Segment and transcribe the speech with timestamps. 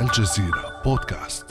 [0.00, 1.44] الجزيرة بودكاست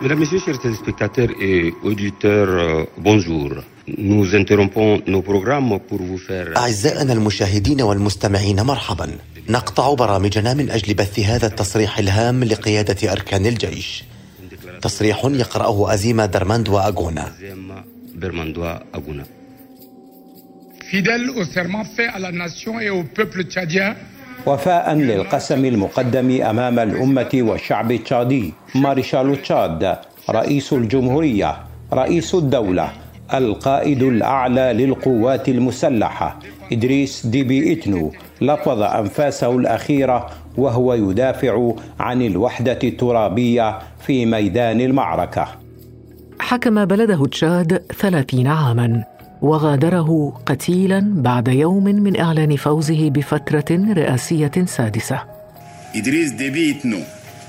[0.00, 3.50] Mesdames, Messieurs, chers téléspectateurs et auditeurs, euh, bonjour.
[3.98, 6.56] Nous interrompons nos programmes pour vous faire...
[6.56, 9.18] أعزائنا المشاهدين والمستمعين مرحبا
[9.48, 14.04] نقطع برامجنا من أجل بث هذا التصريح الهام لقيادة أركان الجيش
[14.82, 17.32] تصريح يقرأه أزيما درماندوا أغونا
[18.18, 19.24] Bermandois Aguna.
[20.90, 23.94] Fidèle au serment fait à la nation et au peuple tchadien,
[24.46, 29.96] وفاء للقسم المقدم أمام الأمة والشعب التشادي مارشال تشاد
[30.30, 31.56] رئيس الجمهورية
[31.92, 32.88] رئيس الدولة
[33.34, 36.38] القائد الأعلى للقوات المسلحة
[36.72, 45.48] إدريس ديبي إتنو لفظ أنفاسه الأخيرة وهو يدافع عن الوحدة الترابية في ميدان المعركة.
[46.40, 49.04] حكم بلده تشاد ثلاثين عاما.
[49.42, 55.20] وغادره قتيلا بعد يوم من إعلان فوزه بفترة رئاسية سادسة.
[55.96, 56.98] إدريس ديبي إتنو.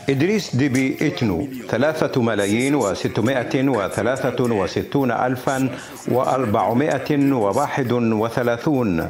[0.10, 5.70] إدريس ديبي إتنو ثلاثة ملايين وستمائة وثلاثة وستون ألفا
[6.08, 9.10] وأربعمائة وواحد وثلاثون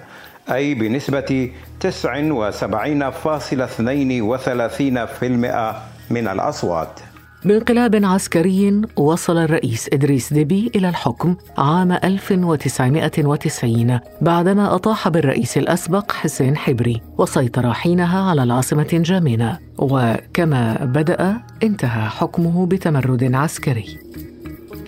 [0.52, 7.00] أي بنسبة تسع وسبعين فاصل اثنين وثلاثين في المئة من الأصوات.
[7.45, 16.58] بانقلاب عسكري وصل الرئيس إدريس ديبي إلى الحكم عام 1990 بعدما أطاح بالرئيس الأسبق حسين
[16.58, 19.60] حبري وسيطر حينها على العاصمة جامينا.
[19.78, 23.98] وكما بدأ انتهى حكمه بتمرد عسكري.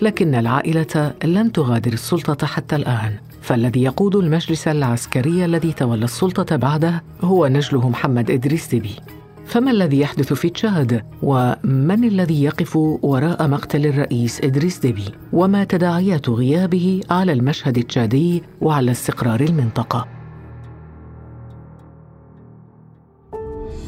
[0.02, 3.12] لكن العائلة لم تغادر السلطة حتى الآن.
[3.42, 8.96] فالذي يقود المجلس العسكري الذي تولى السلطة بعده هو نجله محمد إدريس ديبي.
[9.46, 16.28] فما الذي يحدث في تشاد؟ ومن الذي يقف وراء مقتل الرئيس إدريس ديبي؟ وما تداعيات
[16.28, 20.08] غيابه على المشهد التشادي وعلى استقرار المنطقة؟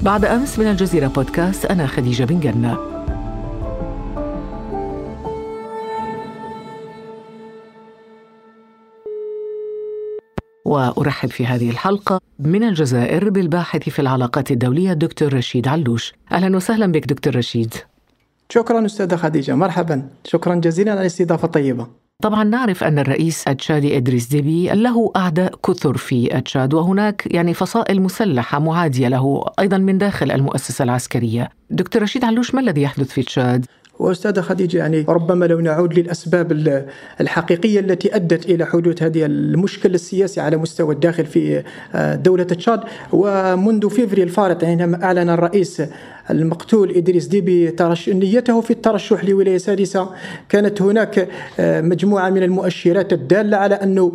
[0.03, 2.94] بعد أمس من الجزيرة بودكاست أنا خديجة بن جنة.
[10.74, 16.12] وأرحب في هذه الحلقة من الجزائر بالباحث في العلاقات الدولية الدكتور رشيد علوش.
[16.33, 17.74] أهلا وسهلا بك دكتور رشيد.
[18.48, 20.08] شكرا أستاذة خديجة مرحبا.
[20.24, 21.86] شكرا جزيلا على الاستضافة الطيبة.
[22.23, 28.02] طبعا نعرف أن الرئيس التشادي إدريس ديبي له أعداء كثر في تشاد وهناك يعني فصائل
[28.02, 31.48] مسلحة معادية له أيضا من داخل المؤسسة العسكرية.
[31.70, 33.67] دكتور رشيد علوش ما الذي يحدث في تشاد؟
[33.99, 36.85] وأستاذة خديجة يعني ربما لو نعود للأسباب
[37.21, 41.63] الحقيقية التي أدت إلى حدوث هذه المشكل السياسي على مستوى الداخل في
[41.95, 42.81] دولة تشاد.
[43.13, 45.83] ومنذ فيفري الفارط عندما أعلن الرئيس
[46.30, 48.08] المقتول إدريس ديبي ترش...
[48.08, 50.08] نيته في الترشح لولاية سادسة.
[50.48, 51.29] كانت هناك
[51.61, 54.12] مجموعة من المؤشرات الدالة على أنه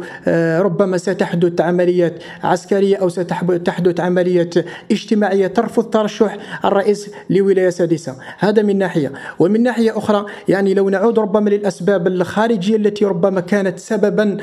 [0.62, 4.50] ربما ستحدث عمليات عسكرية أو ستحدث عمليه
[4.92, 8.16] اجتماعية ترفض ترشح الرئيس لولاية سادسة.
[8.40, 9.12] هذا من ناحية.
[9.40, 14.38] ومن ناحية أخرى يعني لو نعود ربما للأسباب الخارجية التي ربما كانت سببا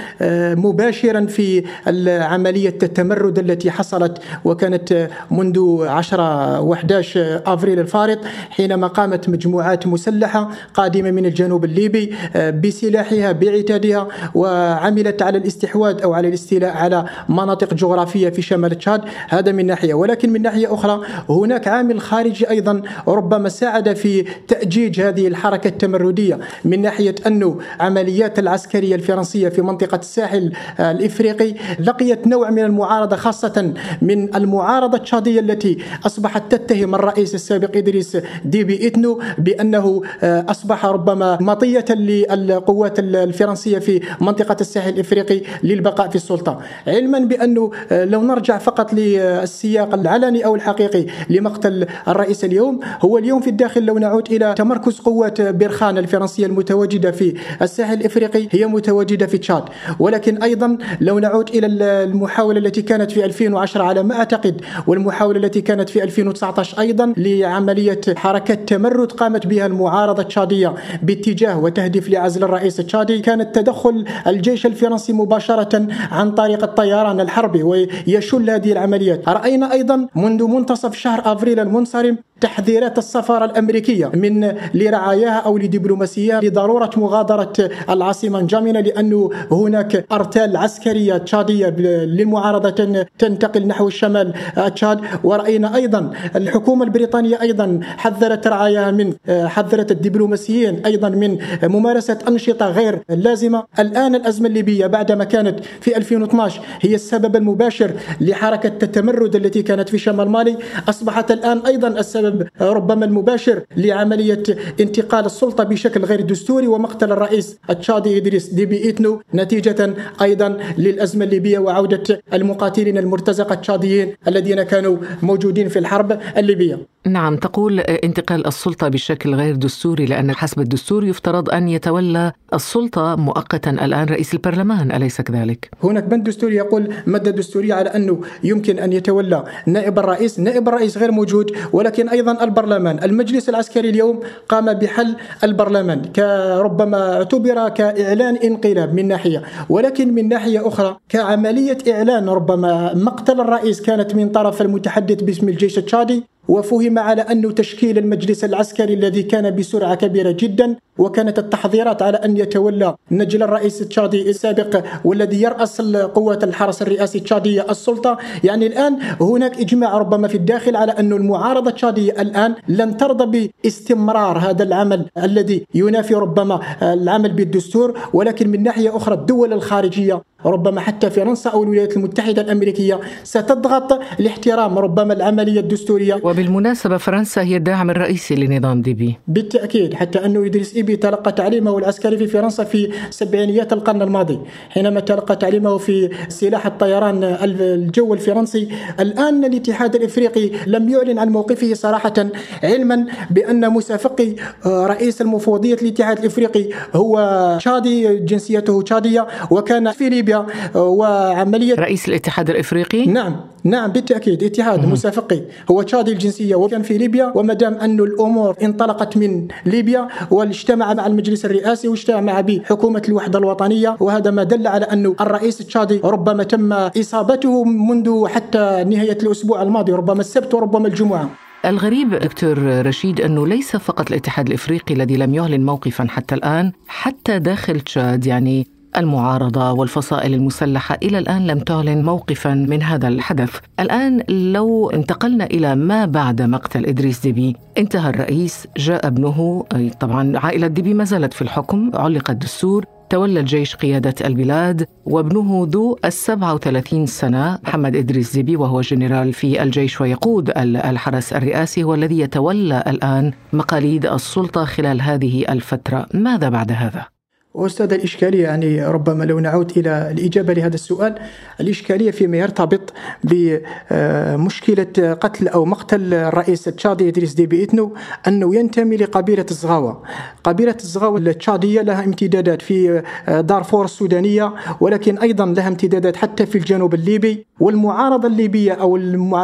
[0.56, 1.64] مباشرا في
[2.06, 7.18] عمليه التمرد التي حصلت وكانت منذ 10 و11
[7.56, 8.18] أفريل الفارط
[8.50, 16.28] حينما قامت مجموعات مسلحة قادمة من الجنوب الليبي بسلاحها بعتادها وعملت على الاستحواذ أو على
[16.28, 19.00] الاستيلاء على مناطق جغرافية في شمال تشاد.
[19.28, 19.94] هذا من ناحية.
[19.94, 26.38] ولكن من ناحية أخرى هناك عامل خارجي أيضا ربما ساعد في تأجيج هذه الحركة التمردية.
[26.64, 33.74] من ناحية انه عمليات العسكرية الفرنسية في منطقة الساحل الإفريقي لقيت نوع من المعارضة خاصة
[34.02, 41.84] من المعارضة التشادية التي أصبحت تتهم الرئيس السابق إدريس ديبي إتنو بأنه أصبح ربما مطية
[41.90, 46.58] للقوات الفرنسية في منطقة الساحل الإفريقي للبقاء في السلطة.
[46.86, 53.50] علما بأنه لو نرجع فقط للسياق العلني أو الحقيقي لمقتل الرئيس اليوم هو اليوم في
[53.50, 59.38] الداخل لو نعود إلى تمركز قوات بيرخان الفرنسية المتواجدة في الساحل الإفريقي هي متواجدة في
[59.38, 59.62] تشاد.
[59.98, 65.60] ولكن أيضا لو نعود إلى المحاولة التي كانت في 2010 على ما أعتقد والمحاولة التي
[65.60, 72.80] كانت في 2019 أيضا لعملية حركة تمرد قامت بها المعارضة التشادية باتجاه وتهدف لعزل الرئيس
[72.80, 73.18] التشادي.
[73.18, 79.28] كان التدخل الجيش الفرنسي مباشرة عن طريق الطيران الحربي ويشل هذه العمليات.
[79.28, 86.90] رأينا أيضا منذ منتصف شهر أفريل المنصرم تحذيرات السفارة الأمريكية من لرعاياها أو لدبلوماسيها لضرورة
[86.96, 87.52] مغادرة
[87.90, 94.34] العاصمة نجامينا لأنه هناك أرتال عسكرية تشادية للمعارضة تنتقل نحو الشمال
[94.74, 95.00] تشاد.
[95.24, 103.02] ورأينا أيضا الحكومة البريطانية أيضا حذرت رعاياها من حذرت الدبلوماسيين أيضا من ممارسة أنشطة غير
[103.08, 103.64] لازمة.
[103.78, 107.90] الآن الأزمة الليبية بعدما كانت في 2012 هي السبب المباشر
[108.20, 110.56] لحركة التمرد التي كانت في شمال مالي.
[110.88, 112.25] أصبحت الآن أيضا السبب
[112.60, 114.42] ربما المباشر لعملية
[114.80, 121.58] انتقال السلطة بشكل غير دستوري ومقتل الرئيس التشادي إدريس ديبي إيتنو نتيجة أيضا للأزمة الليبية
[121.58, 129.34] وعودة المقاتلين المرتزقة التشاديين الذين كانوا موجودين في الحرب الليبية نعم تقول انتقال السلطة بشكل
[129.34, 135.70] غير دستوري لأن حسب الدستور يفترض أن يتولى السلطة مؤقتا الآن رئيس البرلمان أليس كذلك؟
[135.82, 140.98] هناك بند دستوري يقول مادة دستورية على أنه يمكن أن يتولى نائب الرئيس نائب الرئيس
[140.98, 143.04] غير موجود ولكن أيضا البرلمان.
[143.04, 150.68] المجلس العسكري اليوم قام بحل البرلمان كربما اعتبر كإعلان انقلاب من ناحية ولكن من ناحية
[150.68, 156.24] أخرى كعملية إعلان ربما مقتل الرئيس كانت من طرف المتحدث باسم الجيش التشادي.
[156.48, 162.36] وفهم على أن تشكيل المجلس العسكري الذي كان بسرعة كبيرة جدا وكانت التحضيرات على أن
[162.36, 165.80] يتولى نجل الرئيس التشادي السابق والذي يرأس
[166.14, 168.18] قوة الحرس الرئاسي التشادية السلطة.
[168.44, 174.38] يعني الآن هناك إجماع ربما في الداخل على أن المعارضة التشادية الآن لن ترضى باستمرار
[174.38, 181.10] هذا العمل الذي ينافي ربما العمل بالدستور ولكن من ناحية أخرى الدول الخارجية ربما حتى
[181.10, 186.20] فرنسا أو الولايات المتحدة الأمريكية ستضغط لاحترام ربما العملية الدستورية.
[186.22, 192.16] وبالمناسبة فرنسا هي الداعم الرئيسي لنظام ديبي بالتأكيد حتى انه إدريس إيبي تلقى تعليمه العسكري
[192.18, 194.38] في فرنسا في سبعينيات القرن الماضي
[194.70, 198.68] حينما تلقى تعليمه في سلاح الطيران الجو الفرنسي.
[199.00, 202.14] الآن الاتحاد الإفريقي لم يعلن عن موقفه صراحة
[202.62, 204.34] علما بأن مسافقي
[204.66, 210.35] رئيس المفوضية الاتحاد الإفريقي هو تشادي جنسيته تشاديه وكان في ليبيا
[210.74, 217.32] وعملية رئيس الاتحاد الإفريقي؟ نعم نعم بالتأكيد اتحاد مسافقي هو تشادي الجنسية وكان في ليبيا
[217.34, 223.96] وما دام أن الأمور انطلقت من ليبيا واجتمع مع المجلس الرئاسي واجتمع بحكومة الوحدة الوطنية
[224.00, 229.92] وهذا ما دل على أن الرئيس التشادي ربما تم إصابته منذ حتى نهاية الأسبوع الماضي
[229.92, 231.30] ربما السبت وربما الجمعة.
[231.64, 237.38] الغريب دكتور رشيد أنه ليس فقط الاتحاد الإفريقي الذي لم يعلن موقفا حتى الآن حتى
[237.38, 243.58] داخل تشاد يعني المعارضة والفصائل المسلحة إلى الآن لم تعلن موقفا من هذا الحدث.
[243.80, 249.64] الآن لو انتقلنا إلى ما بعد مقتل إدريس ديبي، انتهى الرئيس، جاء ابنه،
[250.00, 255.98] طبعا عائلة ديبي ما زالت في الحكم، علق الدستور، تولى الجيش قيادة البلاد وابنه ذو
[256.04, 262.20] السبعة وثلاثين سنة محمد إدريس ديبي وهو جنرال في الجيش ويقود الحرس الرئاسي هو الذي
[262.20, 267.15] يتولى الآن مقاليد السلطة خلال هذه الفترة ماذا بعد هذا؟
[267.56, 271.14] أستاذ الإشكالية يعني ربما لو نعود إلى الإجابة لهذا السؤال
[271.60, 272.92] الإشكالية فيما يرتبط
[273.24, 277.94] بمشكلة قتل أو مقتل الرئيس التشادي إدريس ديبي إتنو
[278.28, 280.02] أنه ينتمي لقبيلة الزغاوة.
[280.44, 286.94] قبيلة الزغاوة التشادية لها امتدادات في دارفور السودانية ولكن أيضا لها امتدادات حتى في الجنوب
[286.94, 287.46] الليبي.
[287.60, 288.96] والمعارضة الليبية أو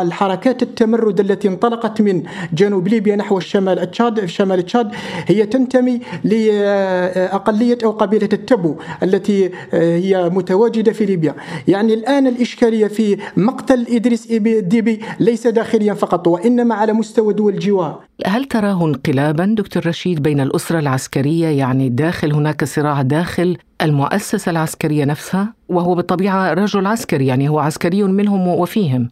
[0.02, 2.22] الحركات التمرد التي انطلقت من
[2.52, 4.90] جنوب ليبيا نحو الشمال التشاد شمال تشاد
[5.26, 11.34] هي تنتمي لأقلية أو قبيلة التبو التي هي متواجدة في ليبيا.
[11.68, 18.00] يعني الآن الإشكالية في مقتل إدريس ديبي ليس داخليا فقط وإنما على مستوى دول الجوار.
[18.26, 25.04] هل تراه انقلابا دكتور رشيد بين الأسرة العسكرية؟ يعني داخل هناك صراع داخل المؤسسة العسكرية
[25.04, 29.08] نفسها وهو بالطبيعة رجل عسكري يعني هو عسكري منهم وفيهم.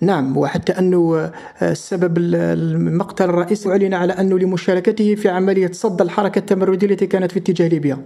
[0.00, 1.30] نعم وحتى أنه
[1.72, 7.38] سبب المقتل الرئيس أعلن على أنه لمشاركته في عملية صد الحركة التمردية التي كانت في
[7.38, 7.98] اتجاه ليبيا.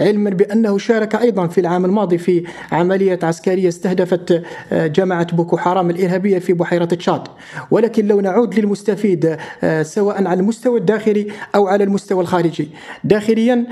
[0.00, 4.42] علما بأنه شارك أيضا في العام الماضي في عملية عسكرية استهدفت
[4.72, 7.22] جماعة بوكو حرام الإرهابية في بحيرة تشاد.
[7.70, 9.36] ولكن لو نعود للمستفيد
[9.82, 12.68] سواء على المستوى الداخلي أو على المستوى الخارجي.
[13.04, 13.66] داخليا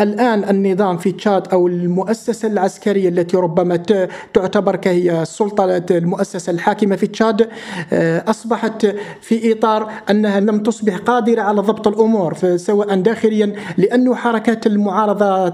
[0.00, 3.76] الآن النظام في تشاد أو المؤسسة العسكرية التي ربما
[4.34, 7.48] تعتبر كهي السلطة المؤسسة الحاكمة في تشاد
[8.28, 8.86] أصبحت
[9.20, 15.48] في إطار أنها لم تصبح قادرة على ضبط الأمور سواء داخليا لأن حركات المعارضة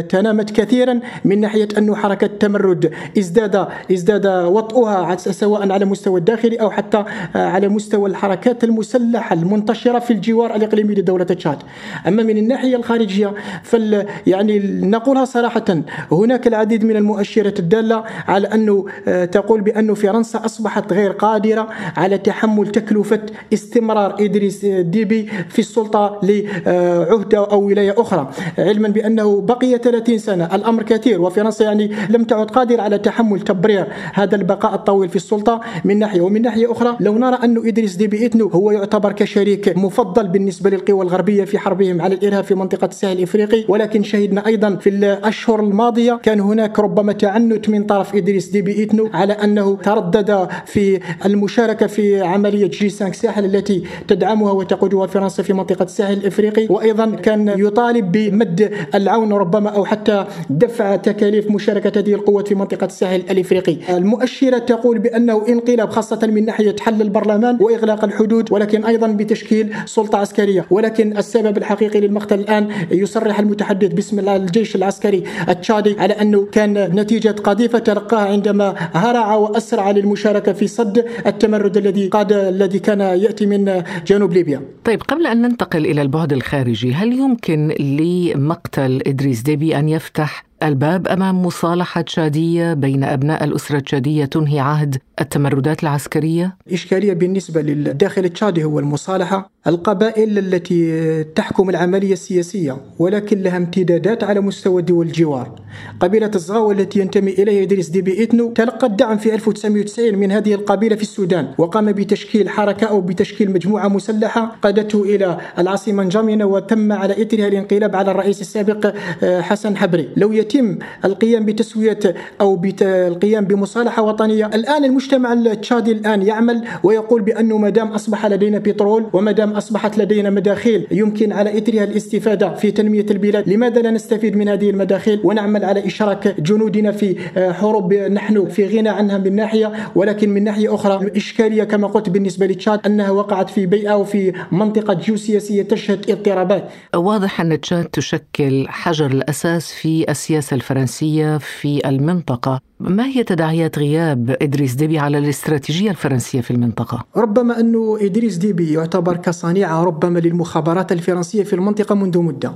[0.00, 6.70] تنامت كثيرا من ناحية أن حركة التمرد ازداد ازداد وطئها سواء على مستوى الداخلي أو
[6.70, 7.04] حتى
[7.34, 11.58] على مستوى الحركات المسلحة المنتشرة في الجوار الإقليمي لدولة تشاد.
[12.06, 15.64] أما من الناحية الخارجية فال يعني نقولها صراحة
[16.12, 18.86] هناك العديد من المؤشرات الدالة على أنه
[19.32, 23.20] تقول بأن فرنسا أصبح أصبحت غير قادرة على تحمل تكلفة
[23.52, 28.30] استمرار إدريس ديبي في السلطة لعهدة أو ولاية أخرى.
[28.58, 30.44] علما بأنه بقي 30 سنة.
[30.54, 35.60] الأمر كثير وفرنسا يعني لم تعد قادرة على تحمل تبرير هذا البقاء الطويل في السلطة
[35.84, 36.96] من ناحية ومن ناحية أخرى.
[37.00, 42.02] لو نرى أن إدريس ديبي إتنو هو يعتبر كشريك مفضل بالنسبة للقوى الغربية في حربهم
[42.02, 47.12] على الإرهاب في منطقة الساحل الإفريقي ولكن شهدنا أيضا في الأشهر الماضية كان هناك ربما
[47.12, 53.12] تعنت من طرف إدريس ديبي إتنو على أنه تردد في المشاركة في عملية جي 5
[53.12, 59.70] ساحل التي تدعمها وتقودها فرنسا في منطقة الساحل الإفريقي وأيضا كان يطالب بمد العون ربما
[59.70, 63.76] أو حتى دفع تكاليف مشاركة هذه القوات في منطقة الساحل الإفريقي.
[63.96, 70.18] المؤشرات تقول بأنه انقلاب خاصة من ناحية حل البرلمان وإغلاق الحدود ولكن أيضا بتشكيل سلطة
[70.18, 70.66] عسكرية.
[70.70, 77.34] ولكن السبب الحقيقي للمقتل الآن يصرح المتحدث باسم الجيش العسكري التشادي على أنه كان نتيجة
[77.44, 80.47] قذيفة تلقاها عندما هرع وأسرع للمشاركة.
[80.52, 84.60] في صد التمرد الذي قاد الذي كان يأتي من جنوب ليبيا.
[84.84, 91.08] طيب قبل أن ننتقل إلى البعد الخارجي هل يمكن لمقتل إدريس ديبي أن يفتح الباب
[91.08, 98.64] أمام مصالحة تشاديه بين أبناء الأسرة التشاديه تنهي عهد التمردات العسكرية؟ إشكالية بالنسبة للداخل التشادي
[98.64, 105.60] هو المصالحة، القبائل التي تحكم العملية السياسية ولكن لها امتدادات على مستوى دول الجوار.
[106.00, 110.96] قبيلة الزغاوة التي ينتمي إليها إدريس ديبي ايتنو تلقى الدعم في 1990 من هذه القبيلة
[110.96, 117.22] في السودان وقام بتشكيل حركة أو بتشكيل مجموعة مسلحة قادته إلى العاصمة نجامينا وتم على
[117.22, 121.98] إثرها الانقلاب على الرئيس السابق آه، حسن حبري، لو يتم القيام بتسوية
[122.40, 124.46] أو القيام بمصالحة وطنية.
[124.46, 129.98] الآن المجتمع التشادي الآن يعمل ويقول بأنه ما دام أصبح لدينا بترول وما دام أصبحت
[129.98, 133.48] لدينا مداخيل يمكن على إثرها الاستفادة في تنمية البلاد.
[133.48, 137.16] لماذا لا نستفيد من هذه المداخيل؟ ونعمل على إشراك جنودنا في
[137.52, 141.06] حروب نحن في غنى عنها من ناحية ولكن من ناحية أخرى.
[141.06, 146.68] الإشكالية كما قلت بالنسبة لتشاد أنها وقعت في بيئة وفي منطقة جيوسياسية تشهد اضطرابات.
[146.96, 153.78] واضح أن تشاد تشكل حجر الأساس في السياسة السياسة الفرنسية في المنطقة ما هي تداعيات
[153.78, 160.18] غياب إدريس ديبي على الاستراتيجية الفرنسية في المنطقة؟ ربما أن إدريس ديبي يعتبر كصنيعة ربما
[160.18, 162.52] للمخابرات الفرنسية في المنطقة منذ مدة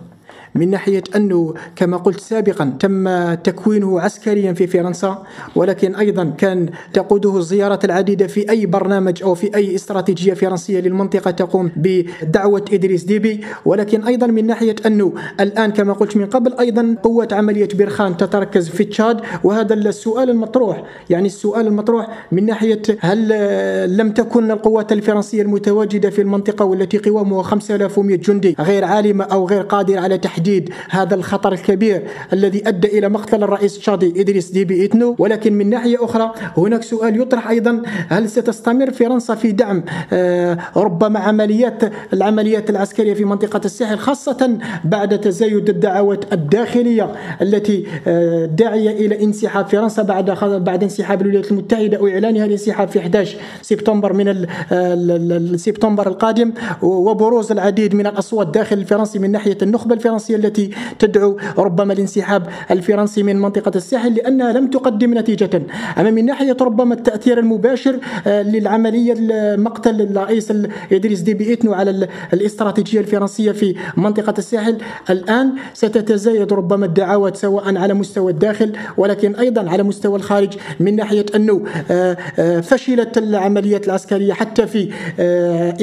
[0.54, 5.22] من ناحية أنه كما قلت سابقا تم تكوينه عسكريا في فرنسا
[5.56, 11.30] ولكن أيضا كان تقوده الزيارات العديدة في أي برنامج أو في أي استراتيجية فرنسية للمنطقة
[11.30, 13.40] تقوم بدعوة إدريس ديبي.
[13.64, 18.68] ولكن أيضا من ناحية أنه الآن كما قلت من قبل أيضا قوة عملية برخان تتركز
[18.68, 19.20] في تشاد.
[19.44, 23.28] وهذا السؤال المطروح يعني السؤال المطروح من ناحية هل
[23.96, 29.62] لم تكن القوات الفرنسية المتواجدة في المنطقة والتي قوامها 5100 جندي غير عالمة أو غير
[29.62, 34.82] قادرة على تحديد تحديد هذا الخطر الكبير الذي أدى إلى مقتل الرئيس التشادي إدريس ديبي
[34.82, 40.58] ايتنو ولكن من ناحية أخرى هناك سؤال يطرح أيضا هل ستستمر فرنسا في دعم آه،
[40.76, 41.82] ربما عمليات
[42.12, 49.66] العمليات العسكرية في منطقة الساحل خاصة بعد تزايد الدعوات الداخلية التي آه، داعية إلى انسحاب
[49.66, 50.30] فرنسا بعد
[50.64, 54.46] بعد انسحاب الولايات المتحدة وإعلانها الانسحاب في 11 سبتمبر من
[55.56, 56.52] سبتمبر القادم.
[56.82, 60.31] وبروز العديد من الأصوات داخل الفرنسي من ناحية النخبة الفرنسية.
[60.32, 65.62] السياسية التي تدعو ربما الانسحاب الفرنسي من منطقة الساحل لأنها لم تقدم نتيجة.
[65.98, 69.14] أما من ناحية ربما التأثير المباشر آه، للعملية
[69.56, 70.52] مقتل الرئيس
[70.92, 74.78] إدريس ديبي إيتنو على الاستراتيجية الفرنسية في منطقة الساحل
[75.10, 81.26] الآن ستتزايد ربما الدعوات سواء على مستوى الداخل ولكن أيضا على مستوى الخارج من ناحية
[81.34, 84.92] أنه آه، آه، فشلت العمليات العسكرية حتى في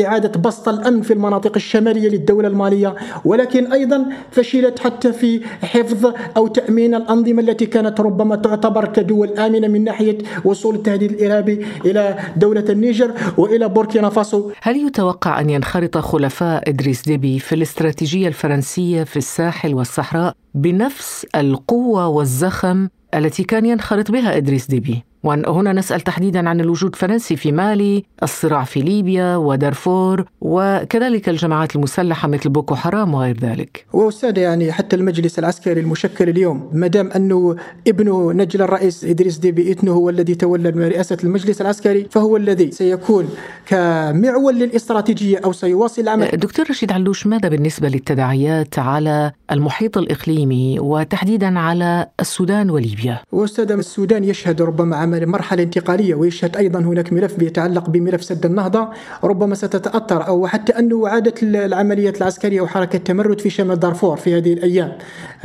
[0.06, 2.96] إعادة بسط الأمن في المناطق الشمالية للدولة المالية.
[3.26, 4.06] ولكن أيضا
[4.40, 10.18] فشلت حتى في حفظ أو تأمين الأنظمة التي كانت ربما تعتبر كدول آمنة من ناحية
[10.46, 17.02] وصول التهديد الإرهابي إلى دولة النيجر وإلى بوركينا فاسو هل يتوقع أن ينخرط خلفاء إدريس
[17.02, 24.68] ديبي في الاستراتيجية الفرنسية في الساحل والصحراء بنفس القوة والزخم التي كان ينخرط بها إدريس
[24.68, 31.76] ديبي؟ وهنا نسأل تحديدا عن الوجود الفرنسي في مالي الصراع في ليبيا ودارفور وكذلك الجماعات
[31.76, 33.86] المسلحة مثل بوكو حرام وغير ذلك.
[33.94, 37.56] وأستاذ يعني حتى المجلس العسكري المشكل اليوم ما دام أنه
[37.88, 43.30] ابنه نجل الرئيس إدريس ديبي إتنو هو الذي تولى رئاسة المجلس العسكري فهو الذي سيكون
[43.66, 51.60] كمعول للاستراتيجية أو سيواصل العمل دكتور رشيد علوش ماذا بالنسبة للتداعيات على المحيط الإقليمي وتحديدا
[51.60, 58.24] على السودان وليبيا؟ وأستاذ السودان يشهد ربما مرحلة انتقالية ويشهد أيضا هناك ملف يتعلق بملف
[58.24, 58.88] سد النهضة.
[59.24, 64.54] ربما ستتأثر أو حتى أنه عادت العمليات العسكرية وحركة تمرد في شمال دارفور في هذه
[64.54, 64.92] الأيام.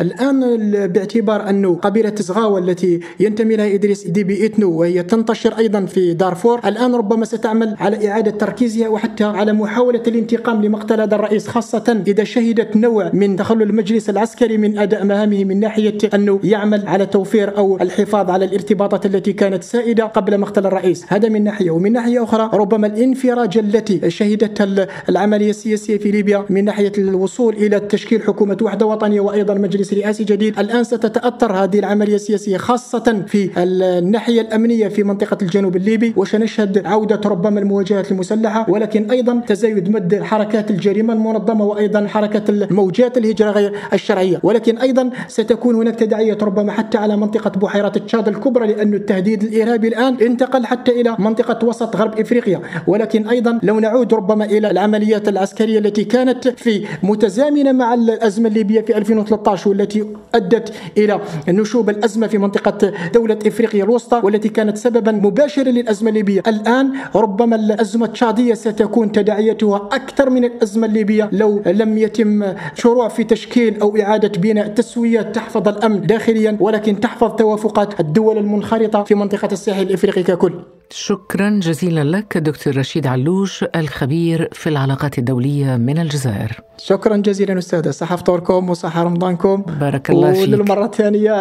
[0.01, 0.41] الآن
[0.87, 6.61] باعتبار أنه قبيلة زغاوة التي ينتمي لها إدريس ديبي إتنو وهي تنتشر أيضا في دارفور
[6.65, 12.25] الآن ربما ستعمل على إعادة تركيزها وحتى على محاولة الانتقام لمقتل هذا الرئيس خاصة إذا
[12.25, 17.59] شهدت نوع من تخلل المجلس العسكري من أداء مهامه من ناحية أنه يعمل على توفير
[17.59, 21.05] أو الحفاظ على الارتباطات التي كانت سائدة قبل مقتل الرئيس.
[21.09, 21.71] هذا من ناحية.
[21.71, 27.81] ومن ناحية أخرى ربما الانفراج التي شهدتها العملية السياسية في ليبيا من ناحية الوصول إلى
[27.81, 33.51] تشكيل حكومة وحدة وطنية وأيضا مجلس رئاسي جديد الآن ستتأثر هذه العملية السياسية خاصة في
[33.57, 40.23] الناحية الأمنية في منطقة الجنوب الليبي وسنشهد عودة ربما المواجهات المسلحة ولكن أيضا تزايد مد
[40.23, 44.41] حركات الجريمة المنظمة وأيضا حركة الموجات الهجرة غير الشرعية.
[44.43, 49.89] ولكن أيضا ستكون هناك تداعيات ربما حتى على منطقة بحيرة تشاد الكبرى لأن التهديد الإرهابي
[49.89, 52.61] الآن انتقل حتى إلى منطقة وسط غرب إفريقيا.
[52.87, 58.81] ولكن أيضا لو نعود ربما إلى العمليات العسكرية التي كانت في متزامنة مع الأزمة الليبية
[58.81, 65.13] في 2013 والتي أدت إلى نشوب الأزمة في منطقة دولة إفريقيا الوسطى والتي كانت سببا
[65.13, 66.43] مباشرا للأزمة الليبية.
[66.47, 73.25] الآن ربما الأزمة التشادية ستكون تداعياتها أكثر من الأزمة الليبية لو لم يتم شروع في
[73.25, 79.53] تشكيل أو إعادة بناء تسويات تحفظ الأمن داخليا ولكن تحفظ توافقات الدول المنخرطة في منطقة
[79.53, 80.53] الساحل الإفريقي ككل.
[80.91, 86.61] شكرا جزيلا لك دكتور رشيد علوش الخبير في العلاقات الدولية من الجزائر.
[86.79, 87.91] شكرا جزيلا أستاذة.
[87.91, 89.63] صحة فطوركم وصحة رمضانكم.
[89.63, 90.43] بارك الله فيك.
[90.43, 91.33] وللمرة الثانية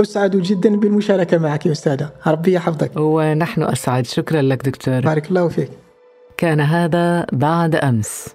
[0.00, 2.10] أسعد جدا بالمشاركة معك يا أستاذة.
[2.26, 2.90] ربي يحفظك.
[2.96, 4.06] ونحن أسعد.
[4.06, 5.00] شكرا لك دكتور.
[5.00, 5.70] بارك الله فيك.
[6.36, 8.28] كان هذا بعد أمس.